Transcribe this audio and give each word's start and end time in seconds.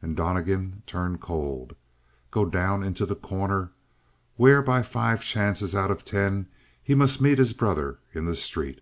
And 0.00 0.16
Donnegan 0.16 0.82
turned 0.86 1.20
cold. 1.20 1.76
Go 2.30 2.46
down 2.46 2.82
into 2.82 3.04
The 3.04 3.14
Corner? 3.14 3.70
Where 4.36 4.62
by 4.62 4.80
five 4.82 5.22
chances 5.22 5.74
out 5.74 5.90
of 5.90 6.06
ten 6.06 6.48
he 6.82 6.94
must 6.94 7.20
meet 7.20 7.36
his 7.36 7.52
brother 7.52 7.98
in 8.14 8.24
the 8.24 8.34
street? 8.34 8.80